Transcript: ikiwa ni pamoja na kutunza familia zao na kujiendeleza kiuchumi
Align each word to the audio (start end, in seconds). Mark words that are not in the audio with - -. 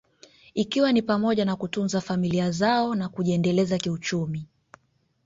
ikiwa 0.53 0.91
ni 0.91 1.01
pamoja 1.01 1.45
na 1.45 1.55
kutunza 1.55 2.01
familia 2.01 2.51
zao 2.51 2.95
na 2.95 3.09
kujiendeleza 3.09 3.77
kiuchumi 3.77 4.47